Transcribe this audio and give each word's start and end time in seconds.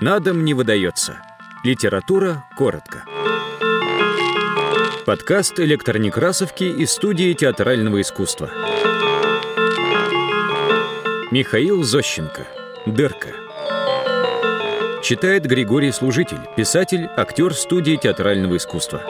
На 0.00 0.20
дом 0.20 0.44
не 0.44 0.54
выдается. 0.54 1.20
Литература 1.64 2.44
коротко. 2.56 3.04
Подкаст 5.04 5.58
электронекрасовки 5.58 6.62
из 6.62 6.92
студии 6.92 7.32
театрального 7.32 8.00
искусства. 8.00 8.48
Михаил 11.32 11.82
Зощенко. 11.82 12.46
Дырка. 12.86 13.30
Читает 15.02 15.46
Григорий 15.46 15.90
Служитель, 15.90 16.42
писатель, 16.56 17.08
актер 17.16 17.52
студии 17.52 17.96
театрального 17.96 18.56
искусства. 18.56 19.02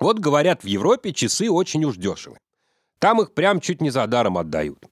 Вот 0.00 0.18
говорят, 0.18 0.62
в 0.62 0.66
Европе 0.66 1.12
часы 1.12 1.50
очень 1.50 1.84
уж 1.84 1.96
дешевы. 1.96 2.38
Там 2.98 3.20
их 3.20 3.34
прям 3.34 3.60
чуть 3.60 3.82
не 3.82 3.90
за 3.90 4.06
даром 4.06 4.38
отдают. 4.38 4.89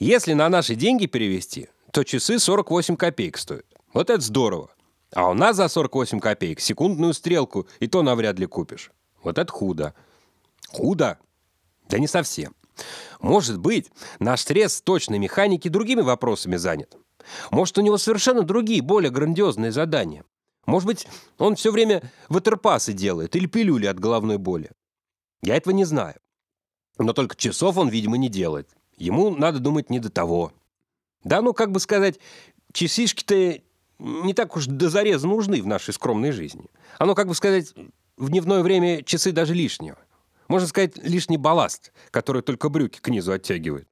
Если 0.00 0.32
на 0.32 0.48
наши 0.48 0.76
деньги 0.76 1.04
перевести, 1.04 1.68
то 1.92 2.04
часы 2.04 2.38
48 2.38 2.96
копеек 2.96 3.36
стоят. 3.36 3.66
Вот 3.92 4.08
это 4.08 4.22
здорово. 4.22 4.70
А 5.12 5.28
у 5.28 5.34
нас 5.34 5.56
за 5.56 5.68
48 5.68 6.20
копеек 6.20 6.58
секундную 6.60 7.12
стрелку 7.12 7.68
и 7.80 7.86
то 7.86 8.02
навряд 8.02 8.38
ли 8.38 8.46
купишь. 8.46 8.92
Вот 9.22 9.36
это 9.36 9.52
худо. 9.52 9.94
Худо? 10.70 11.18
Да 11.90 11.98
не 11.98 12.06
совсем. 12.06 12.54
Может 13.20 13.58
быть, 13.58 13.90
наш 14.20 14.40
стресс 14.40 14.80
точной 14.80 15.18
механики 15.18 15.68
другими 15.68 16.00
вопросами 16.00 16.56
занят. 16.56 16.96
Может, 17.50 17.76
у 17.76 17.82
него 17.82 17.98
совершенно 17.98 18.42
другие, 18.42 18.80
более 18.80 19.10
грандиозные 19.10 19.70
задания. 19.70 20.24
Может 20.64 20.86
быть, 20.86 21.06
он 21.36 21.56
все 21.56 21.70
время 21.70 22.02
ватерпасы 22.30 22.94
делает 22.94 23.36
или 23.36 23.44
пилюли 23.44 23.84
от 23.84 24.00
головной 24.00 24.38
боли. 24.38 24.70
Я 25.42 25.56
этого 25.56 25.74
не 25.74 25.84
знаю. 25.84 26.18
Но 26.96 27.12
только 27.12 27.36
часов 27.36 27.76
он, 27.76 27.90
видимо, 27.90 28.16
не 28.16 28.30
делает. 28.30 28.70
Ему 29.00 29.30
надо 29.30 29.58
думать 29.58 29.90
не 29.90 29.98
до 29.98 30.10
того. 30.10 30.52
Да, 31.24 31.40
ну, 31.40 31.54
как 31.54 31.72
бы 31.72 31.80
сказать, 31.80 32.20
часишки-то 32.72 33.60
не 33.98 34.34
так 34.34 34.56
уж 34.56 34.66
до 34.66 34.90
зареза 34.90 35.26
нужны 35.26 35.62
в 35.62 35.66
нашей 35.66 35.94
скромной 35.94 36.32
жизни. 36.32 36.66
Оно, 36.98 37.14
как 37.14 37.26
бы 37.26 37.34
сказать, 37.34 37.74
в 38.16 38.28
дневное 38.28 38.62
время 38.62 39.02
часы 39.02 39.32
даже 39.32 39.54
лишнего. 39.54 39.98
Можно 40.48 40.68
сказать, 40.68 40.96
лишний 40.98 41.38
балласт, 41.38 41.92
который 42.10 42.42
только 42.42 42.68
брюки 42.68 43.00
к 43.00 43.08
низу 43.08 43.32
оттягивает. 43.32 43.88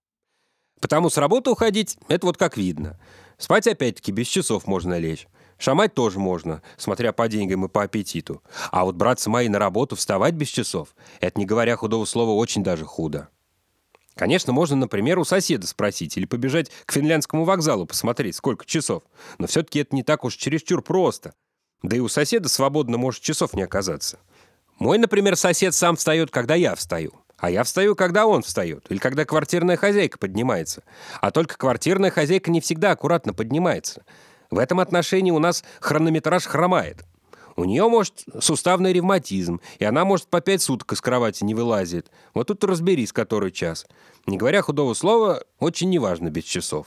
Потому 0.80 1.10
с 1.10 1.16
работы 1.16 1.50
уходить— 1.50 1.96
это 2.08 2.26
вот 2.26 2.36
как 2.36 2.56
видно. 2.56 2.98
Спать 3.38 3.66
опять-таки 3.66 4.12
без 4.12 4.26
часов 4.26 4.66
можно 4.66 4.98
лечь. 4.98 5.26
Шамать 5.58 5.94
тоже 5.94 6.18
можно, 6.18 6.62
смотря 6.76 7.12
по 7.12 7.28
деньгам 7.28 7.64
и 7.64 7.68
по 7.68 7.82
аппетиту. 7.82 8.42
А 8.70 8.84
вот 8.84 8.94
браться 8.94 9.30
мои 9.30 9.48
на 9.48 9.58
работу, 9.58 9.96
вставать 9.96 10.34
без 10.34 10.48
часов, 10.48 10.94
это, 11.20 11.38
не 11.38 11.46
говоря 11.46 11.76
худого 11.76 12.04
слова, 12.04 12.30
очень 12.30 12.62
даже 12.62 12.84
худо. 12.84 13.28
Конечно, 14.18 14.52
можно, 14.52 14.74
например, 14.74 15.20
у 15.20 15.24
соседа 15.24 15.64
спросить 15.68 16.16
или 16.16 16.26
побежать 16.26 16.72
к 16.86 16.92
финляндскому 16.92 17.44
вокзалу 17.44 17.86
посмотреть, 17.86 18.34
сколько 18.34 18.66
часов. 18.66 19.04
Но 19.38 19.46
все-таки 19.46 19.78
это 19.78 19.94
не 19.94 20.02
так 20.02 20.24
уж 20.24 20.34
чересчур 20.34 20.82
просто. 20.82 21.34
Да 21.84 21.96
и 21.96 22.00
у 22.00 22.08
соседа 22.08 22.48
свободно 22.48 22.98
может 22.98 23.22
часов 23.22 23.54
не 23.54 23.62
оказаться. 23.62 24.18
Мой, 24.80 24.98
например, 24.98 25.36
сосед 25.36 25.72
сам 25.72 25.94
встает, 25.94 26.32
когда 26.32 26.56
я 26.56 26.74
встаю. 26.74 27.12
А 27.36 27.48
я 27.48 27.62
встаю, 27.62 27.94
когда 27.94 28.26
он 28.26 28.42
встает. 28.42 28.86
Или 28.88 28.98
когда 28.98 29.24
квартирная 29.24 29.76
хозяйка 29.76 30.18
поднимается. 30.18 30.82
А 31.20 31.30
только 31.30 31.56
квартирная 31.56 32.10
хозяйка 32.10 32.50
не 32.50 32.60
всегда 32.60 32.90
аккуратно 32.90 33.32
поднимается. 33.32 34.02
В 34.50 34.58
этом 34.58 34.80
отношении 34.80 35.30
у 35.30 35.38
нас 35.38 35.62
хронометраж 35.78 36.44
хромает. 36.44 37.04
У 37.58 37.64
нее, 37.64 37.88
может, 37.88 38.22
суставный 38.38 38.92
ревматизм, 38.92 39.60
и 39.80 39.84
она, 39.84 40.04
может, 40.04 40.28
по 40.28 40.40
пять 40.40 40.62
суток 40.62 40.92
из 40.92 41.00
кровати 41.00 41.42
не 41.42 41.56
вылазит. 41.56 42.08
Вот 42.32 42.46
тут 42.46 42.62
разберись, 42.62 43.12
который 43.12 43.50
час. 43.50 43.84
Не 44.28 44.36
говоря 44.36 44.62
худого 44.62 44.94
слова, 44.94 45.42
очень 45.58 45.90
неважно 45.90 46.30
без 46.30 46.44
часов. 46.44 46.86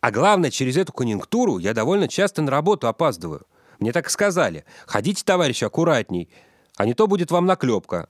А 0.00 0.10
главное, 0.10 0.50
через 0.50 0.76
эту 0.76 0.92
конъюнктуру 0.92 1.58
я 1.58 1.72
довольно 1.72 2.08
часто 2.08 2.42
на 2.42 2.50
работу 2.50 2.88
опаздываю. 2.88 3.46
Мне 3.78 3.92
так 3.92 4.08
и 4.08 4.10
сказали. 4.10 4.64
Ходите, 4.86 5.22
товарищ, 5.24 5.62
аккуратней, 5.62 6.28
а 6.76 6.84
не 6.84 6.94
то 6.94 7.06
будет 7.06 7.30
вам 7.30 7.46
наклепка. 7.46 8.08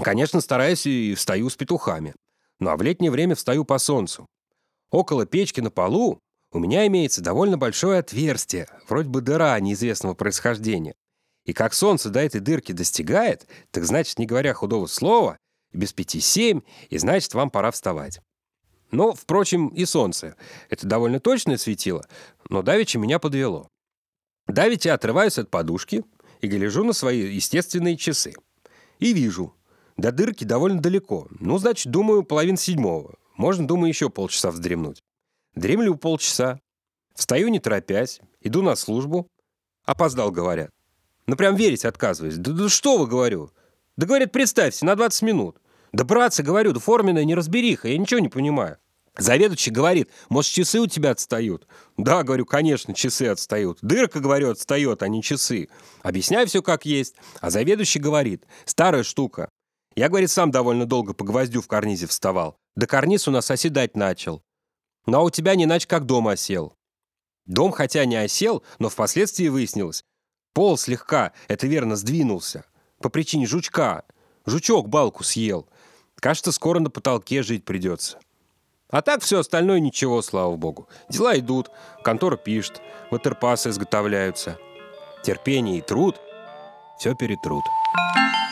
Конечно, 0.00 0.40
стараюсь 0.40 0.86
и 0.86 1.14
встаю 1.14 1.50
с 1.50 1.56
петухами. 1.56 2.14
Ну 2.58 2.70
а 2.70 2.76
в 2.78 2.80
летнее 2.80 3.10
время 3.10 3.34
встаю 3.34 3.66
по 3.66 3.76
солнцу. 3.76 4.24
Около 4.90 5.26
печки 5.26 5.60
на 5.60 5.70
полу 5.70 6.20
у 6.52 6.58
меня 6.58 6.86
имеется 6.86 7.20
довольно 7.20 7.58
большое 7.58 7.98
отверстие, 7.98 8.66
вроде 8.88 9.10
бы 9.10 9.20
дыра 9.20 9.60
неизвестного 9.60 10.14
происхождения. 10.14 10.94
И 11.48 11.54
как 11.54 11.72
солнце 11.72 12.10
до 12.10 12.20
этой 12.20 12.42
дырки 12.42 12.72
достигает, 12.72 13.46
так 13.70 13.86
значит, 13.86 14.18
не 14.18 14.26
говоря 14.26 14.52
худого 14.52 14.84
слова, 14.84 15.38
без 15.72 15.94
пяти 15.94 16.20
семь, 16.20 16.60
и 16.90 16.98
значит, 16.98 17.32
вам 17.32 17.48
пора 17.48 17.70
вставать. 17.70 18.20
Но, 18.90 19.14
впрочем, 19.14 19.68
и 19.68 19.86
солнце. 19.86 20.36
Это 20.68 20.86
довольно 20.86 21.20
точное 21.20 21.56
светило, 21.56 22.06
но 22.50 22.60
давеча 22.60 22.98
меня 22.98 23.18
подвело. 23.18 23.70
Давеча 24.46 24.92
отрываюсь 24.92 25.38
от 25.38 25.50
подушки 25.50 26.04
и 26.42 26.48
гляжу 26.48 26.84
на 26.84 26.92
свои 26.92 27.20
естественные 27.20 27.96
часы. 27.96 28.34
И 28.98 29.14
вижу. 29.14 29.54
До 29.96 30.12
дырки 30.12 30.44
довольно 30.44 30.82
далеко. 30.82 31.28
Ну, 31.30 31.56
значит, 31.56 31.90
думаю, 31.90 32.24
половин 32.24 32.58
седьмого. 32.58 33.14
Можно, 33.38 33.66
думаю, 33.66 33.88
еще 33.88 34.10
полчаса 34.10 34.50
вздремнуть. 34.50 35.00
Дремлю 35.54 35.96
полчаса. 35.96 36.60
Встаю, 37.14 37.48
не 37.48 37.58
торопясь. 37.58 38.20
Иду 38.42 38.60
на 38.60 38.76
службу. 38.76 39.26
Опоздал, 39.86 40.30
говорят. 40.30 40.70
Ну, 41.28 41.36
прям 41.36 41.56
верить 41.56 41.84
отказываюсь. 41.84 42.36
Да, 42.36 42.52
да 42.52 42.68
что 42.70 42.96
вы, 42.96 43.06
говорю? 43.06 43.50
Да, 43.98 44.06
говорят, 44.06 44.32
представьте, 44.32 44.86
на 44.86 44.96
20 44.96 45.22
минут. 45.22 45.58
Да, 45.92 46.04
братцы, 46.04 46.42
говорю, 46.42 46.72
да 46.72 46.80
форменная 46.80 47.24
неразбериха, 47.24 47.88
я 47.88 47.98
ничего 47.98 48.18
не 48.18 48.30
понимаю. 48.30 48.78
Заведующий 49.18 49.70
говорит, 49.70 50.08
может, 50.30 50.50
часы 50.52 50.80
у 50.80 50.86
тебя 50.86 51.10
отстают? 51.10 51.66
Да, 51.98 52.22
говорю, 52.22 52.46
конечно, 52.46 52.94
часы 52.94 53.24
отстают. 53.24 53.78
Дырка, 53.82 54.20
говорю, 54.20 54.50
отстает, 54.50 55.02
а 55.02 55.08
не 55.08 55.22
часы. 55.22 55.68
Объясняю 56.02 56.46
все 56.46 56.62
как 56.62 56.86
есть. 56.86 57.14
А 57.40 57.50
заведующий 57.50 57.98
говорит, 57.98 58.46
старая 58.64 59.02
штука. 59.02 59.50
Я, 59.96 60.08
говорит, 60.08 60.30
сам 60.30 60.50
довольно 60.50 60.86
долго 60.86 61.12
по 61.12 61.24
гвоздю 61.24 61.60
в 61.60 61.66
карнизе 61.66 62.06
вставал. 62.06 62.56
Да 62.74 62.86
карниз 62.86 63.28
у 63.28 63.32
нас 63.32 63.50
оседать 63.50 63.96
начал. 63.96 64.42
Ну 65.04 65.18
а 65.18 65.22
у 65.24 65.30
тебя 65.30 65.56
не 65.56 65.64
иначе 65.64 65.88
как 65.88 66.06
дом 66.06 66.28
осел. 66.28 66.72
Дом 67.44 67.72
хотя 67.72 68.06
не 68.06 68.16
осел, 68.16 68.62
но 68.78 68.88
впоследствии 68.88 69.48
выяснилось. 69.48 70.04
Пол 70.52 70.76
слегка, 70.76 71.32
это 71.48 71.66
верно, 71.66 71.96
сдвинулся. 71.96 72.64
По 73.00 73.08
причине 73.08 73.46
жучка. 73.46 74.04
Жучок 74.46 74.88
балку 74.88 75.24
съел. 75.24 75.68
Кажется, 76.16 76.52
скоро 76.52 76.80
на 76.80 76.90
потолке 76.90 77.42
жить 77.42 77.64
придется. 77.64 78.18
А 78.90 79.02
так 79.02 79.22
все 79.22 79.40
остальное 79.40 79.80
ничего, 79.80 80.22
слава 80.22 80.56
богу. 80.56 80.88
Дела 81.10 81.38
идут, 81.38 81.70
контора 82.02 82.36
пишет, 82.36 82.80
ватерпасы 83.10 83.68
изготовляются. 83.68 84.58
Терпение 85.22 85.78
и 85.78 85.82
труд 85.82 86.16
все 86.98 87.14
перетрут. 87.14 87.64
Thank 88.16 88.47